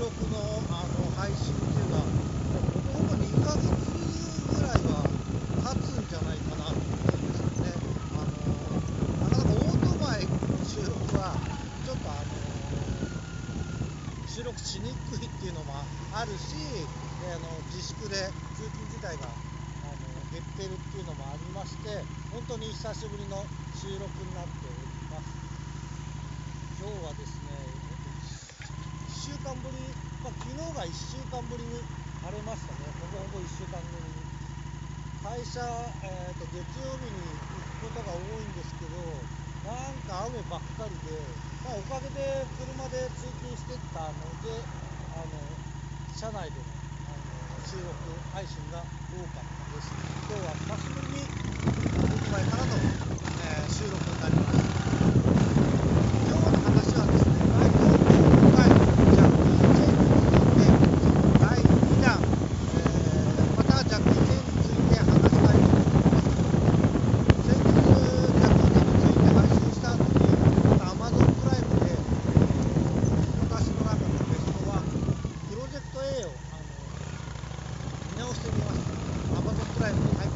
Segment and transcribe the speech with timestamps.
[0.00, 0.40] 録の
[0.72, 2.08] あの配信っていうのは、
[2.96, 3.68] ほぼ2ヶ月
[4.48, 7.76] ぐらいは経つんじゃないかなと思うんですよね。
[8.16, 8.80] あの
[9.20, 10.32] なかなかオートバイの
[10.64, 11.36] 収録は、
[11.84, 12.32] ちょっとあの
[14.24, 15.84] 収録しにくいっていうのも
[16.16, 16.56] あるし、
[17.28, 19.36] あの自粛で通勤自体があ
[20.00, 20.00] の
[20.32, 22.00] 減ってるっていうのもありまして、
[22.32, 23.44] 本当に久しぶりの
[23.76, 24.80] 収録になっており
[25.12, 25.28] ます。
[26.80, 27.39] 今日はですね
[29.40, 29.80] 間ぶり、
[30.20, 34.20] まあ、昨日が1週間ぶりに晴れましたね、ほぼほぼ1週間ぶりに。
[35.24, 35.60] 会社、
[36.04, 39.00] えーと、月曜日に行くことが多いんですけど、
[39.64, 41.16] なんか雨ばっかりで、
[41.64, 44.60] まあ、おかげで車で通勤してたので、
[45.16, 45.32] あの
[46.12, 46.68] 車内での
[47.08, 47.96] あの収録、
[48.32, 49.88] 配信が多かったです。
[50.28, 51.24] 今日は久しぶりに
[52.28, 54.79] 前からの、えー、収録になります。
[79.80, 80.28] but I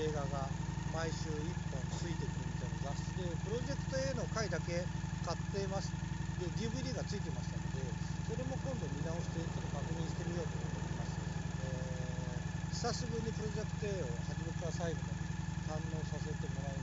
[0.00, 0.48] 映画が
[0.96, 1.44] 毎週1
[1.76, 4.80] 本ついてくるみたいな雑誌でプロジェクト A の回だけ
[5.28, 5.92] 買ってまし
[6.40, 7.84] て DVD がついてましたので
[8.24, 11.20] それも今度見直してちょっと確認してみようと思います、
[11.60, 15.20] えー、久しぶりにプロジェクト A を始めから最後まで
[15.68, 16.79] 堪能させてもらい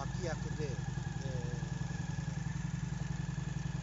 [0.00, 0.72] 脇役で、え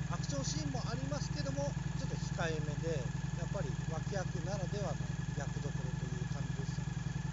[0.09, 1.69] ー、アクションシーンもありますけども
[2.01, 2.97] ちょっと控えめで
[3.37, 5.05] やっぱり脇役ならではの
[5.37, 6.81] 役どころという感じです、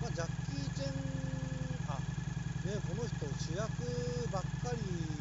[0.04, 1.00] まあ、ジャッキー・チェン
[1.88, 3.72] あねこの人主役
[4.28, 5.13] ばっかり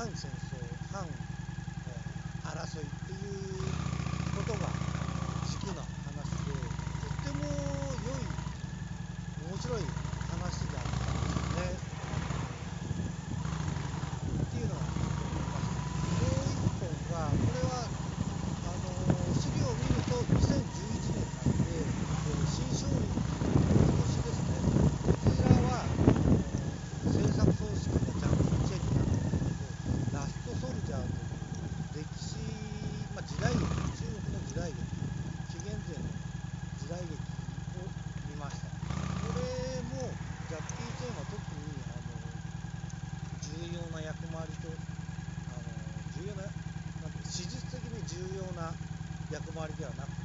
[0.00, 0.49] I haven't phone says.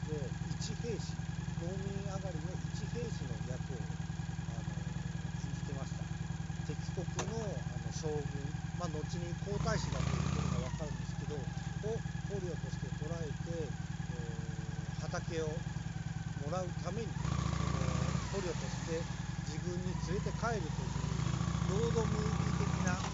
[0.06, 0.30] りで
[0.62, 1.18] 一兵士
[1.66, 6.06] 農民上がりの一兵士の役をあの演じてました
[6.70, 8.22] 敵国のあの将軍、
[8.78, 11.98] まあ、後に皇太子だということが分かるんですけどを
[12.30, 13.86] 捕虜として捕らえて、えー
[15.06, 17.32] 畑をもらうために、その
[18.34, 19.00] 捕虜として
[19.48, 21.06] 自分に連れて帰るという
[21.72, 23.06] ロードムービー的なあの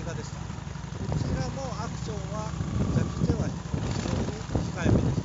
[0.00, 3.54] 映画でしたこちらもアクショ・ンは非常に
[4.72, 5.22] 控えめです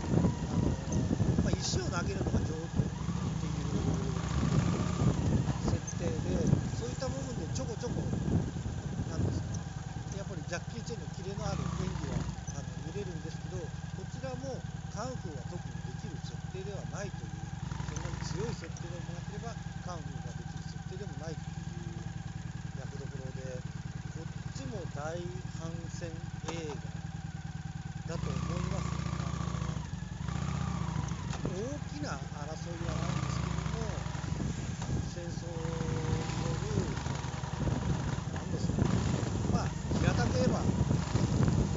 [0.52, 0.70] あの、
[1.44, 3.84] まあ、石を投げるのが上手っていう
[5.68, 6.40] 設定で
[6.80, 8.02] そういった部分でちょこちょこ
[9.12, 9.44] なんです
[10.16, 12.24] やっぱりジャッキー・チェンのキレのある演技は
[12.58, 13.68] あの見れるんですけどこ
[14.08, 14.56] ちらも
[14.96, 17.38] カンフーは特にできる設定ではないという
[17.92, 19.52] そんなに強い設定でもなければ
[19.86, 22.00] カンフーができる設定でもないという
[22.82, 23.62] 役どころで
[24.16, 25.22] こっちも大
[25.60, 26.08] 反戦
[26.56, 28.96] 映画だと思います
[30.26, 32.18] あの大きな
[32.48, 33.94] 争いはないんですけども
[35.14, 35.62] 戦争に
[36.42, 36.90] よる
[38.34, 38.90] 何ですかね
[39.54, 39.70] まあ
[40.00, 40.66] 平たく言えばロ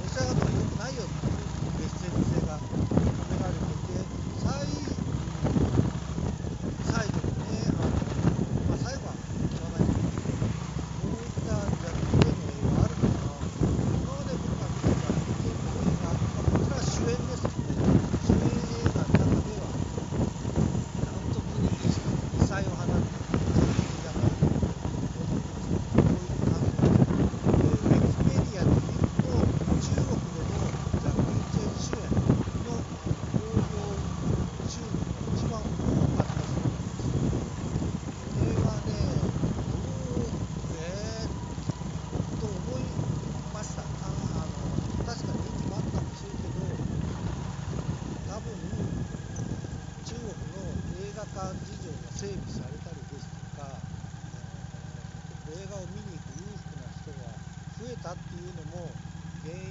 [0.09, 1.35] シア側とは良くないよっていう
[1.81, 2.71] メッセージ性が込
[3.33, 4.07] められていて
[4.39, 4.51] 最
[6.87, 7.91] 最後にねあの、
[8.69, 9.15] まあ、最後は
[9.51, 10.47] 言わないですけど
[11.01, 13.19] こういったジャッキー・チェンの映画あるかな
[13.99, 15.09] 今まで僕が見てた
[15.41, 17.75] 結構映画、まあ、こちらは主演ですけど
[18.21, 19.73] 主演映画の中では
[21.01, 23.17] ダントツに異彩を放った作
[23.71, 24.69] 品だなと思っ
[25.01, 26.91] てますこういう感じで、
[27.41, 29.41] えーウィキペディアで見ると
[29.81, 32.77] 中国でのジャッキー・チェン主演の
[33.31, 33.97] 興行
[34.69, 35.73] 収入が一番多
[36.17, 37.25] かったそうなんですよ
[38.31, 38.93] これはね
[39.61, 40.29] どう
[40.77, 41.33] えー、
[42.41, 42.83] と思い
[43.55, 46.61] ましたああの確かに人気もあったんでしょうけど
[48.29, 48.49] 多分
[50.11, 50.35] 中国の
[51.07, 57.31] 映画館事情が整備されたりですとか、えー映画を見に行く裕福な人が
[57.79, 58.91] 増えたっていうのも
[59.47, 59.71] 原因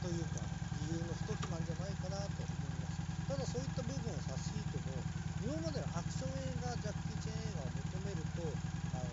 [0.00, 0.40] というか
[0.88, 3.04] 理由の一つなんじゃないかなと思います。
[3.28, 4.96] ただそういった部分を差し引いても
[5.44, 8.48] 今までのアクション映画ジャッキー・チェン映画を求めると
[8.96, 9.12] あの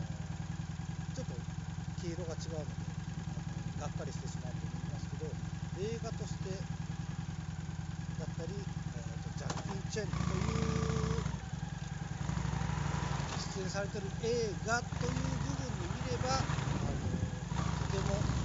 [1.12, 2.88] ちょっと毛色が違うので
[3.36, 5.28] あのがっかりしてしまうと思いますけど
[5.84, 8.87] 映画としてだったり、
[9.84, 11.24] チェンという
[13.56, 18.37] 出演されてる映画という部分で見ればあのとても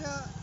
[0.00, 0.37] Russia.